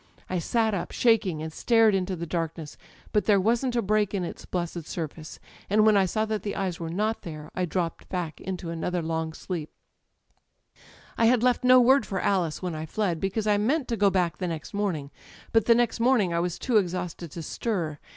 I 0.31 0.39
sat 0.39 0.73
up, 0.73 0.91
shaking, 0.91 1.43
and 1.43 1.53
stared 1.53 1.93
into 1.93 2.15
the 2.15 2.25
darkness; 2.25 2.75
but 3.11 3.25
there 3.25 3.39
wasn't 3.39 3.75
a 3.75 3.83
break 3.83 4.15
in 4.15 4.23
its 4.23 4.45
blessed 4.47 4.87
surface, 4.87 5.39
and 5.69 5.85
when 5.85 5.95
I 5.95 6.07
saw 6.07 6.25
that 6.25 6.41
the 6.41 6.55
eyes 6.55 6.79
were 6.79 6.89
not 6.89 7.21
there 7.21 7.51
I 7.53 7.65
dropped 7.65 8.09
back 8.09 8.41
into 8.41 8.71
another 8.71 9.03
long 9.03 9.31
sleep. 9.33 9.69
Digitized 9.69 10.73
by 10.73 10.79
LjOOQ 10.79 10.81
IC 10.81 10.81
THE 10.81 10.81
EYES 10.81 10.85
"I 11.19 11.25
had 11.29 11.43
left 11.43 11.63
no 11.63 11.79
word 11.81 12.05
for 12.07 12.19
Alice 12.19 12.61
when 12.63 12.73
I 12.73 12.85
fled, 12.87 13.19
because 13.19 13.45
I 13.45 13.57
meant 13.59 13.87
to 13.89 13.95
go 13.95 14.09
back 14.09 14.37
the 14.39 14.47
next 14.47 14.73
morning. 14.73 15.11
But 15.51 15.65
the 15.65 15.75
next 15.75 15.99
morning 15.99 16.33
I 16.33 16.39
was 16.39 16.57
too 16.57 16.77
exhausted 16.77 17.29
to 17.33 17.43
stir. 17.43 17.99